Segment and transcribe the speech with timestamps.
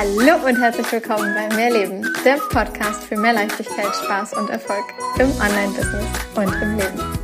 [0.00, 4.82] Hallo und herzlich willkommen bei Mehrleben, der Podcast für mehr Leichtigkeit, Spaß und Erfolg
[5.18, 7.18] im Online-Business und im Leben.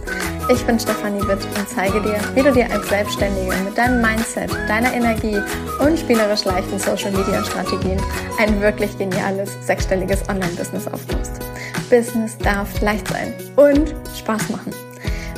[0.52, 4.52] Ich bin Stefanie Witt und zeige dir, wie du dir als Selbstständige mit deinem Mindset,
[4.68, 5.40] deiner Energie
[5.80, 7.98] und spielerisch leichten Social-Media-Strategien
[8.38, 11.32] ein wirklich geniales sechsstelliges Online-Business aufbaust.
[11.88, 14.74] Business darf leicht sein und Spaß machen.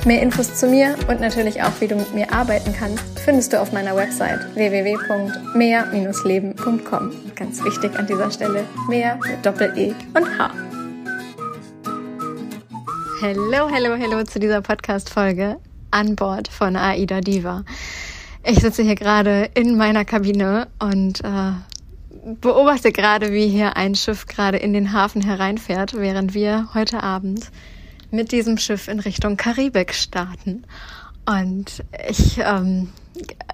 [0.04, 3.60] Mehr Infos zu mir und natürlich auch, wie du mit mir arbeiten kannst, findest du
[3.60, 7.12] auf meiner Website www.mehr-leben.com.
[7.34, 10.50] Ganz wichtig an dieser Stelle, mehr mit Doppel-E und H.
[13.20, 15.58] Hallo, hallo, hallo zu dieser Podcast-Folge
[15.90, 17.66] an Bord von Aida Diva.
[18.44, 21.52] Ich sitze hier gerade in meiner Kabine und äh,
[22.40, 27.50] beobachte gerade, wie hier ein Schiff gerade in den Hafen hereinfährt, während wir heute Abend
[28.10, 30.64] mit diesem Schiff in Richtung Karibik starten.
[31.26, 32.88] Und ich, ähm,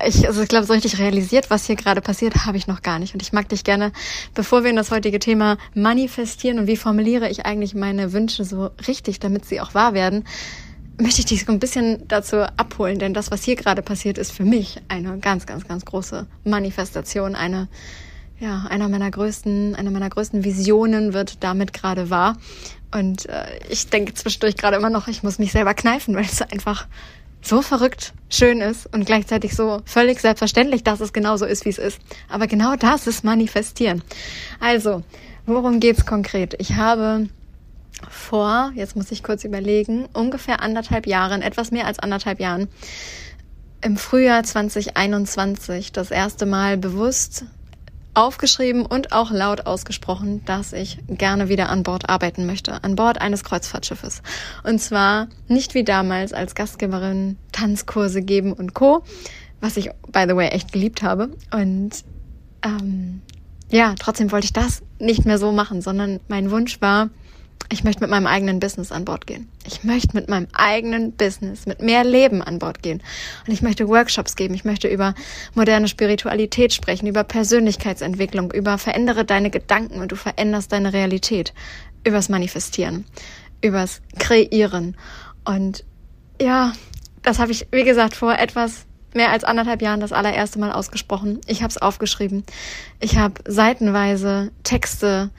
[0.06, 2.98] ich, also ich glaube, so richtig realisiert, was hier gerade passiert, habe ich noch gar
[2.98, 3.14] nicht.
[3.14, 3.92] Und ich mag dich gerne,
[4.34, 8.70] bevor wir in das heutige Thema manifestieren und wie formuliere ich eigentlich meine Wünsche so
[8.86, 10.24] richtig, damit sie auch wahr werden,
[11.00, 14.32] möchte ich dich so ein bisschen dazu abholen, denn das, was hier gerade passiert, ist
[14.32, 17.68] für mich eine ganz, ganz, ganz große Manifestation, eine
[18.40, 22.36] ja, einer meiner größten, einer meiner größten Visionen wird damit gerade wahr.
[22.92, 26.42] Und äh, ich denke zwischendurch gerade immer noch, ich muss mich selber kneifen, weil es
[26.42, 26.86] einfach
[27.46, 31.78] so verrückt schön ist und gleichzeitig so völlig selbstverständlich, dass es genauso ist, wie es
[31.78, 31.98] ist.
[32.28, 34.02] Aber genau das ist manifestieren.
[34.60, 35.02] Also,
[35.46, 36.54] worum geht's konkret?
[36.58, 37.28] Ich habe
[38.10, 42.68] vor, jetzt muss ich kurz überlegen, ungefähr anderthalb Jahren, etwas mehr als anderthalb Jahren,
[43.82, 47.44] im Frühjahr 2021 das erste Mal bewusst
[48.14, 53.20] aufgeschrieben und auch laut ausgesprochen, dass ich gerne wieder an Bord arbeiten möchte, an Bord
[53.20, 54.22] eines Kreuzfahrtschiffes.
[54.62, 59.02] Und zwar nicht wie damals als Gastgeberin Tanzkurse geben und Co.,
[59.60, 61.30] was ich, by the way, echt geliebt habe.
[61.52, 62.04] Und
[62.62, 63.22] ähm,
[63.70, 67.10] ja, trotzdem wollte ich das nicht mehr so machen, sondern mein Wunsch war,
[67.70, 69.48] ich möchte mit meinem eigenen Business an Bord gehen.
[69.66, 73.02] Ich möchte mit meinem eigenen Business, mit mehr Leben an Bord gehen.
[73.46, 74.54] Und ich möchte Workshops geben.
[74.54, 75.14] Ich möchte über
[75.54, 81.54] moderne Spiritualität sprechen, über Persönlichkeitsentwicklung, über verändere deine Gedanken und du veränderst deine Realität.
[82.04, 83.06] Übers Manifestieren,
[83.62, 84.96] übers Kreieren.
[85.44, 85.84] Und
[86.40, 86.72] ja,
[87.22, 91.40] das habe ich, wie gesagt, vor etwas mehr als anderthalb Jahren das allererste Mal ausgesprochen.
[91.46, 92.44] Ich habe es aufgeschrieben.
[93.00, 95.30] Ich habe seitenweise Texte,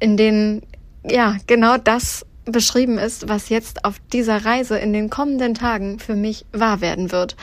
[0.00, 0.62] in denen
[1.08, 6.14] ja, genau das beschrieben ist, was jetzt auf dieser Reise in den kommenden Tagen für
[6.14, 7.36] mich wahr werden wird.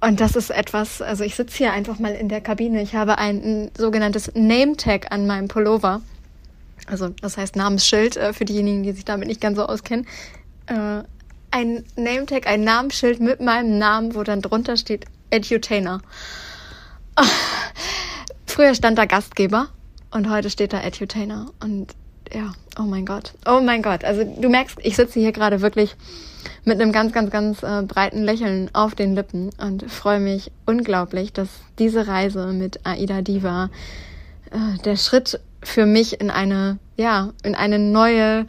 [0.00, 2.82] Und das ist etwas, also ich sitze hier einfach mal in der Kabine.
[2.82, 6.02] Ich habe ein, ein sogenanntes Name-Tag an meinem Pullover.
[6.86, 10.06] Also das heißt Namensschild äh, für diejenigen, die sich damit nicht ganz so auskennen.
[10.66, 11.04] Äh,
[11.50, 16.02] ein Name-Tag, ein Namensschild mit meinem Namen, wo dann drunter steht Edutainer.
[18.46, 19.68] Früher stand da Gastgeber
[20.10, 21.46] und heute steht da Edutainer.
[21.62, 21.94] Und
[22.32, 24.04] ja, oh mein Gott, oh mein Gott.
[24.04, 25.96] Also du merkst, ich sitze hier gerade wirklich
[26.64, 31.32] mit einem ganz, ganz, ganz äh, breiten Lächeln auf den Lippen und freue mich unglaublich,
[31.32, 31.48] dass
[31.78, 33.70] diese Reise mit Aida Diva
[34.50, 38.46] äh, der Schritt für mich in eine, ja, in eine neue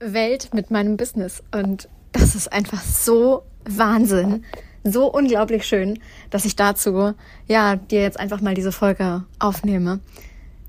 [0.00, 1.42] Welt mit meinem Business.
[1.52, 4.44] Und das ist einfach so Wahnsinn,
[4.82, 5.98] so unglaublich schön,
[6.30, 7.14] dass ich dazu,
[7.46, 10.00] ja, dir jetzt einfach mal diese Folge aufnehme.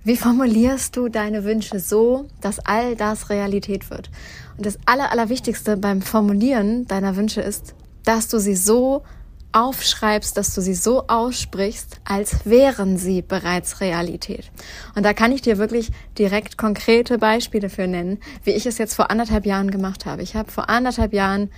[0.03, 4.09] Wie formulierst du deine Wünsche so, dass all das Realität wird?
[4.57, 9.03] Und das Aller, Allerwichtigste beim Formulieren deiner Wünsche ist, dass du sie so
[9.51, 14.49] aufschreibst, dass du sie so aussprichst, als wären sie bereits Realität.
[14.95, 18.95] Und da kann ich dir wirklich direkt konkrete Beispiele für nennen, wie ich es jetzt
[18.95, 20.23] vor anderthalb Jahren gemacht habe.
[20.23, 21.51] Ich habe vor anderthalb Jahren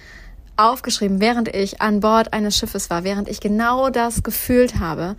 [0.57, 5.15] aufgeschrieben, während ich an Bord eines Schiffes war, während ich genau das gefühlt habe,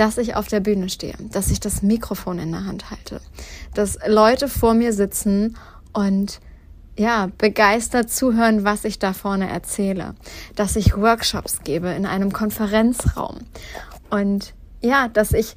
[0.00, 3.20] dass ich auf der Bühne stehe, dass ich das Mikrofon in der Hand halte,
[3.74, 5.58] dass Leute vor mir sitzen
[5.92, 6.40] und
[6.96, 10.14] ja, begeistert zuhören, was ich da vorne erzähle,
[10.56, 13.40] dass ich Workshops gebe in einem Konferenzraum
[14.08, 15.54] und ja, dass ich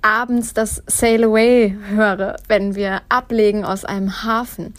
[0.00, 4.74] abends das Sail Away höre, wenn wir ablegen aus einem Hafen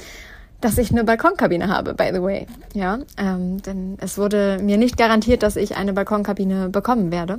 [0.61, 2.47] dass ich eine Balkonkabine habe, by the way.
[2.73, 7.35] Ja, ähm, denn es wurde mir nicht garantiert, dass ich eine Balkonkabine bekommen werde.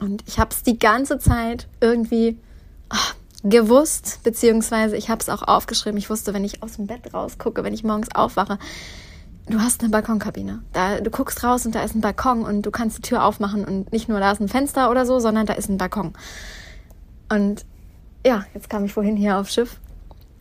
[0.00, 2.38] Und ich habe es die ganze Zeit irgendwie
[2.88, 5.98] ach, gewusst, beziehungsweise ich habe es auch aufgeschrieben.
[5.98, 8.58] Ich wusste, wenn ich aus dem Bett rausgucke, wenn ich morgens aufwache,
[9.46, 10.62] du hast eine Balkonkabine.
[10.72, 13.64] Da, du guckst raus und da ist ein Balkon und du kannst die Tür aufmachen
[13.64, 16.12] und nicht nur da ist ein Fenster oder so, sondern da ist ein Balkon.
[17.28, 17.64] Und
[18.26, 19.80] ja, jetzt kam ich vorhin hier aufs Schiff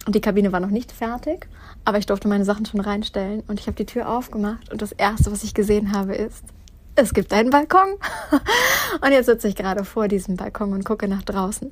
[0.05, 1.47] und die Kabine war noch nicht fertig,
[1.85, 4.91] aber ich durfte meine Sachen schon reinstellen und ich habe die Tür aufgemacht und das
[4.91, 6.43] erste, was ich gesehen habe, ist
[6.97, 7.95] es gibt einen Balkon.
[9.01, 11.71] Und jetzt sitze ich gerade vor diesem Balkon und gucke nach draußen.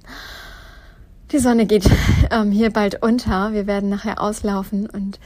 [1.31, 1.89] Die Sonne geht
[2.31, 3.51] ähm, hier bald unter.
[3.51, 5.19] Wir werden nachher auslaufen und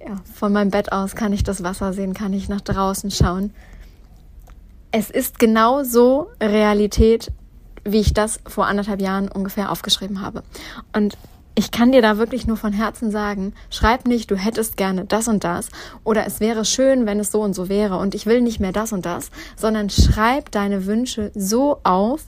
[0.00, 3.52] ja, von meinem Bett aus kann ich das Wasser sehen, kann ich nach draußen schauen.
[4.92, 7.32] Es ist genau so Realität,
[7.84, 10.44] wie ich das vor anderthalb Jahren ungefähr aufgeschrieben habe.
[10.94, 11.18] Und
[11.58, 15.26] ich kann dir da wirklich nur von Herzen sagen, schreib nicht, du hättest gerne das
[15.26, 15.70] und das
[16.04, 18.70] oder es wäre schön, wenn es so und so wäre und ich will nicht mehr
[18.70, 22.26] das und das, sondern schreib deine Wünsche so auf,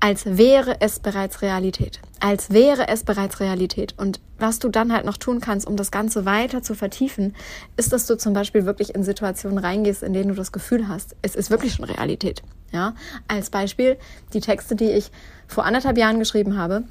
[0.00, 2.00] als wäre es bereits Realität.
[2.18, 3.94] Als wäre es bereits Realität.
[3.96, 7.36] Und was du dann halt noch tun kannst, um das Ganze weiter zu vertiefen,
[7.76, 11.14] ist, dass du zum Beispiel wirklich in Situationen reingehst, in denen du das Gefühl hast,
[11.22, 12.42] es ist wirklich schon Realität.
[12.72, 12.94] Ja,
[13.28, 13.96] als Beispiel
[14.32, 15.12] die Texte, die ich
[15.46, 16.82] vor anderthalb Jahren geschrieben habe,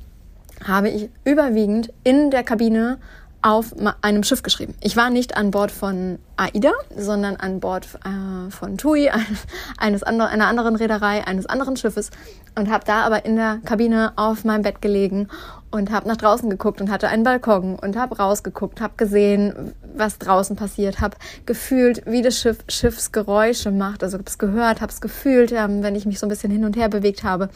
[0.65, 2.99] habe ich überwiegend in der Kabine
[3.41, 4.75] auf einem Schiff geschrieben.
[4.81, 9.09] Ich war nicht an Bord von AIDA, sondern an Bord äh, von TUI,
[9.77, 12.11] eines andre, einer anderen Reederei, eines anderen Schiffes
[12.55, 15.29] und habe da aber in der Kabine auf meinem Bett gelegen
[15.71, 20.17] und habe nach draußen geguckt und hatte einen Balkon und habe rausgeguckt, habe gesehen, was
[20.17, 21.15] draußen passiert, habe
[21.45, 25.95] gefühlt, wie das Schiff Schiffsgeräusche macht, also habe es gehört, habe es gefühlt, ähm, wenn
[25.95, 27.49] ich mich so ein bisschen hin und her bewegt habe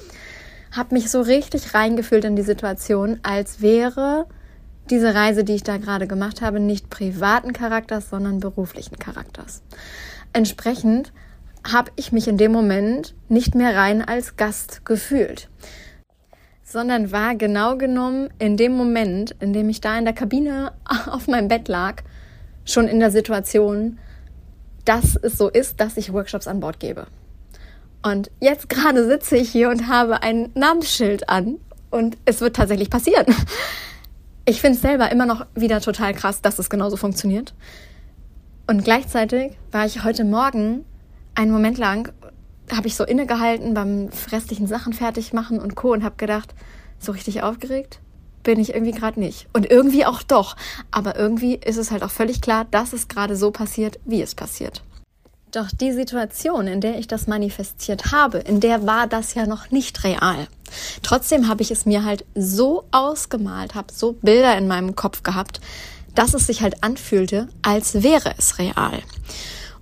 [0.74, 4.26] habe mich so richtig reingefühlt in die Situation, als wäre
[4.90, 9.62] diese Reise, die ich da gerade gemacht habe, nicht privaten Charakters, sondern beruflichen Charakters.
[10.34, 11.14] Entsprechend
[11.66, 15.50] habe ich mich in dem Moment nicht mehr rein als Gast gefühlt,
[16.64, 20.74] sondern war genau genommen in dem Moment, in dem ich da in der Kabine
[21.08, 22.02] auf meinem Bett lag,
[22.66, 24.00] schon in der Situation,
[24.86, 27.08] dass es so ist, dass ich Workshops an Bord gebe.
[28.04, 31.58] Und jetzt gerade sitze ich hier und habe ein Namensschild an
[31.90, 33.26] und es wird tatsächlich passieren.
[34.46, 37.54] Ich finde es selber immer noch wieder total krass, dass es genauso funktioniert.
[38.68, 40.84] Und gleichzeitig war ich heute Morgen
[41.34, 42.12] einen Moment lang,
[42.70, 45.94] habe ich so innegehalten beim restlichen Sachen fertig machen und Co.
[45.94, 46.54] und habe gedacht,
[47.00, 48.02] so richtig aufgeregt
[48.44, 49.48] bin ich irgendwie gerade nicht.
[49.54, 50.56] Und irgendwie auch doch.
[50.92, 54.36] Aber irgendwie ist es halt auch völlig klar, dass es gerade so passiert, wie es
[54.36, 54.84] passiert.
[55.54, 59.70] Doch die Situation, in der ich das manifestiert habe, in der war das ja noch
[59.70, 60.48] nicht real.
[61.04, 65.62] Trotzdem habe ich es mir halt so ausgemalt, habe so Bilder in meinem Kopf gehabt,
[66.16, 69.00] dass es sich halt anfühlte, als wäre es real.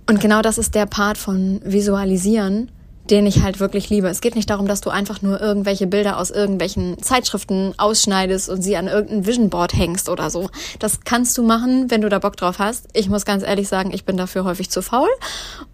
[0.06, 2.70] Und genau das ist der Part von Visualisieren,
[3.10, 4.08] den ich halt wirklich liebe.
[4.08, 8.62] Es geht nicht darum, dass du einfach nur irgendwelche Bilder aus irgendwelchen Zeitschriften ausschneidest und
[8.62, 10.50] sie an irgendein Vision Board hängst oder so.
[10.78, 12.86] Das kannst du machen, wenn du da Bock drauf hast.
[12.92, 15.08] Ich muss ganz ehrlich sagen, ich bin dafür häufig zu faul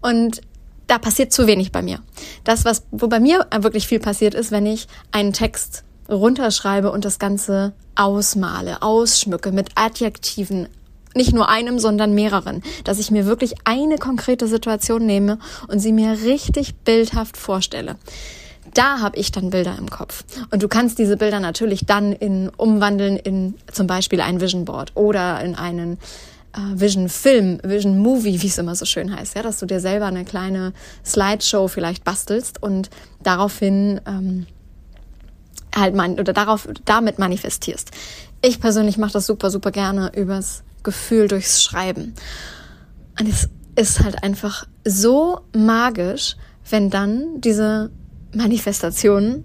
[0.01, 0.41] und
[0.87, 1.99] da passiert zu wenig bei mir.
[2.43, 7.05] Das, was, wo bei mir wirklich viel passiert ist, wenn ich einen Text runterschreibe und
[7.05, 10.67] das Ganze ausmale, ausschmücke mit Adjektiven,
[11.19, 15.37] nicht nur einem, sondern mehreren, dass ich mir wirklich eine konkrete Situation nehme
[15.67, 17.97] und sie mir richtig bildhaft vorstelle.
[18.73, 20.23] Da habe ich dann Bilder im Kopf.
[20.49, 24.93] Und du kannst diese Bilder natürlich dann in umwandeln in zum Beispiel ein Vision Board
[24.95, 25.97] oder in einen
[26.53, 29.81] äh, Vision Film, Vision Movie, wie es immer so schön heißt, ja, dass du dir
[29.81, 30.71] selber eine kleine
[31.05, 32.89] Slideshow vielleicht bastelst und
[33.21, 34.45] daraufhin ähm,
[35.75, 37.91] halt man oder darauf damit manifestierst.
[38.41, 42.13] Ich persönlich mache das super super gerne übers Gefühl durchs Schreiben.
[43.19, 46.35] Und es ist halt einfach so magisch,
[46.69, 47.91] wenn dann diese
[48.33, 49.43] Manifestationen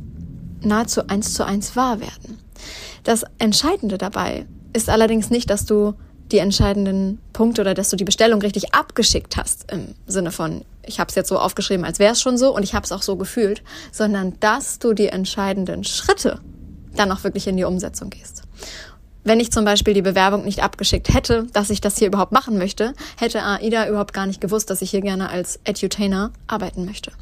[0.62, 2.38] nahezu eins zu eins wahr werden.
[3.02, 5.94] Das Entscheidende dabei ist allerdings nicht, dass du
[6.32, 10.98] die entscheidenden Punkte oder dass du die Bestellung richtig abgeschickt hast im Sinne von, ich
[10.98, 13.02] habe es jetzt so aufgeschrieben, als wäre es schon so und ich habe es auch
[13.02, 13.62] so gefühlt,
[13.92, 16.40] sondern dass du die entscheidenden Schritte
[16.96, 18.42] dann auch wirklich in die Umsetzung gehst
[19.24, 22.58] wenn ich zum Beispiel die Bewerbung nicht abgeschickt hätte, dass ich das hier überhaupt machen
[22.58, 27.12] möchte, hätte AIDA überhaupt gar nicht gewusst, dass ich hier gerne als Edutainer arbeiten möchte.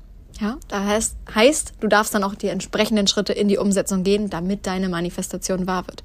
[0.40, 4.28] Ja, da heißt, heißt, du darfst dann auch die entsprechenden Schritte in die Umsetzung gehen,
[4.28, 6.02] damit deine Manifestation wahr wird.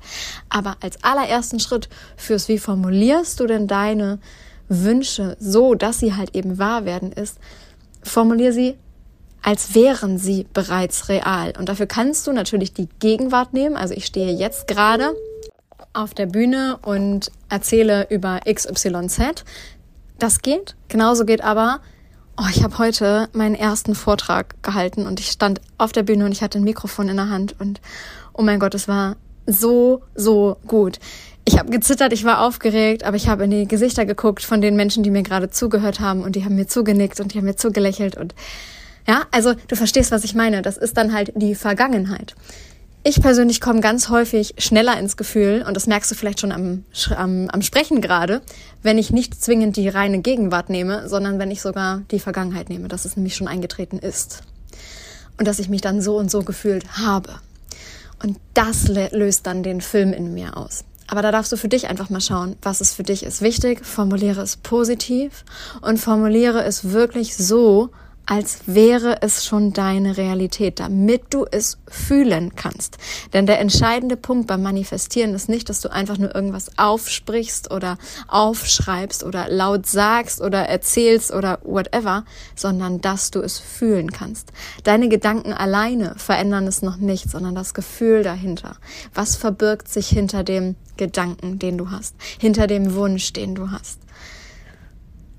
[0.50, 4.20] Aber als allerersten Schritt fürs, wie formulierst du denn deine
[4.70, 7.40] Wünsche so, dass sie halt eben wahr werden, ist,
[8.04, 8.76] formulier sie
[9.42, 11.54] als wären sie bereits real.
[11.58, 13.78] Und dafür kannst du natürlich die Gegenwart nehmen.
[13.78, 15.16] Also ich stehe jetzt gerade
[15.94, 19.44] auf der Bühne und erzähle über XYZ.
[20.20, 20.76] Das geht.
[20.88, 21.80] Genauso geht aber,
[22.38, 26.32] oh, ich habe heute meinen ersten Vortrag gehalten und ich stand auf der Bühne und
[26.32, 27.82] ich hatte ein Mikrofon in der Hand und
[28.34, 29.16] oh mein Gott, es war
[29.46, 31.00] so, so gut.
[31.46, 34.76] Ich habe gezittert, ich war aufgeregt, aber ich habe in die Gesichter geguckt von den
[34.76, 37.56] Menschen, die mir gerade zugehört haben und die haben mir zugenickt und die haben mir
[37.56, 38.36] zugelächelt und
[39.08, 40.62] ja, also du verstehst, was ich meine.
[40.62, 42.36] Das ist dann halt die Vergangenheit.
[43.04, 46.84] Ich persönlich komme ganz häufig schneller ins Gefühl, und das merkst du vielleicht schon am,
[47.16, 48.42] am, am Sprechen gerade,
[48.84, 52.90] wenn ich nicht zwingend die reine Gegenwart nehme, sondern wenn ich sogar die Vergangenheit nehme,
[52.90, 54.42] dass es nämlich schon eingetreten ist.
[55.38, 57.40] Und dass ich mich dann so und so gefühlt habe.
[58.22, 60.84] Und das löst dann den Film in mir aus.
[61.08, 63.42] Aber da darfst du für dich einfach mal schauen, was es für dich ist.
[63.42, 65.46] Wichtig, formuliere es positiv
[65.82, 67.92] und formuliere es wirklich so,
[68.28, 72.98] als wäre es schon deine Realität, damit du es fühlen kannst.
[73.32, 77.98] Denn der entscheidende Punkt beim Manifestieren ist nicht, dass du einfach nur irgendwas aufsprichst oder
[78.28, 84.52] aufschreibst oder laut sagst oder erzählst oder whatever, sondern dass du es fühlen kannst.
[84.84, 88.76] Deine Gedanken alleine verändern es noch nicht, sondern das Gefühl dahinter.
[89.14, 94.02] Was verbirgt sich hinter dem Gedanken, den du hast, hinter dem Wunsch, den du hast?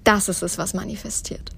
[0.05, 1.51] Das ist es, was manifestiert.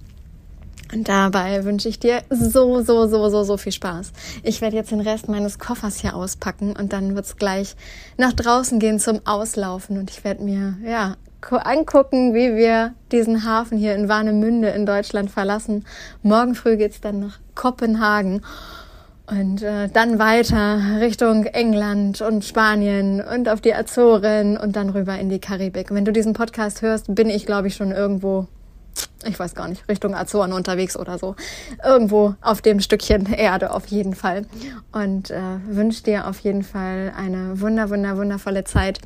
[0.93, 4.13] Und dabei wünsche ich dir so, so, so, so, so viel Spaß.
[4.43, 7.77] Ich werde jetzt den Rest meines Koffers hier auspacken und dann wird's gleich
[8.17, 11.17] nach draußen gehen zum Auslaufen und ich werde mir, ja,
[11.49, 15.85] angucken, wie wir diesen Hafen hier in Warnemünde in Deutschland verlassen.
[16.23, 18.43] Morgen früh geht's dann nach Kopenhagen
[19.27, 25.19] und äh, dann weiter Richtung England und Spanien und auf die Azoren und dann rüber
[25.19, 25.95] in die Karibik.
[25.95, 28.49] Wenn du diesen Podcast hörst, bin ich, glaube ich, schon irgendwo
[29.25, 31.37] ich weiß gar nicht, Richtung Azoren unterwegs oder so.
[31.85, 34.47] Irgendwo auf dem Stückchen Erde auf jeden Fall.
[34.93, 38.99] Und äh, wünsche dir auf jeden Fall eine wunder, wunder, wundervolle Zeit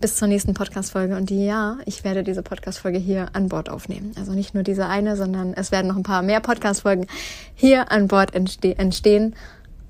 [0.00, 1.16] bis zur nächsten Podcast-Folge.
[1.16, 4.12] Und ja, ich werde diese Podcast-Folge hier an Bord aufnehmen.
[4.16, 7.06] Also nicht nur diese eine, sondern es werden noch ein paar mehr Podcast-Folgen
[7.54, 9.34] hier an Bord entste entstehen.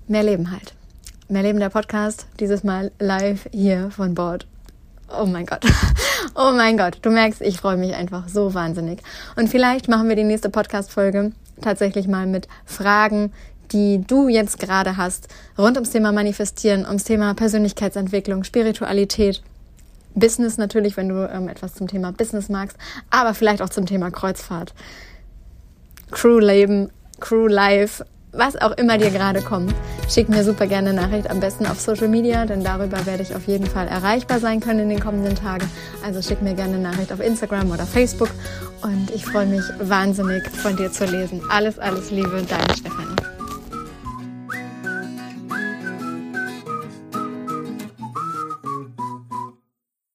[0.07, 0.75] Mehr Leben halt.
[1.29, 4.47] Mehr Leben der Podcast, dieses Mal live hier von Bord
[5.09, 5.65] Oh mein Gott.
[6.35, 6.99] Oh mein Gott.
[7.03, 9.01] Du merkst, ich freue mich einfach so wahnsinnig.
[9.35, 13.33] Und vielleicht machen wir die nächste Podcast-Folge tatsächlich mal mit Fragen,
[13.73, 19.43] die du jetzt gerade hast, rund ums Thema Manifestieren, ums Thema Persönlichkeitsentwicklung, Spiritualität,
[20.15, 22.77] Business natürlich, wenn du ähm, etwas zum Thema Business magst,
[23.11, 24.75] aber vielleicht auch zum Thema Kreuzfahrt,
[26.11, 28.05] Crew-Leben, Crew-Life,
[28.39, 29.75] was auch immer dir gerade kommt,
[30.09, 33.47] schick mir super gerne Nachricht, am besten auf Social Media, denn darüber werde ich auf
[33.47, 35.69] jeden Fall erreichbar sein können in den kommenden Tagen.
[36.05, 38.31] Also schick mir gerne Nachricht auf Instagram oder Facebook
[38.83, 41.43] und ich freue mich wahnsinnig von dir zu lesen.
[41.51, 43.28] Alles, alles Liebe, deine Stefan.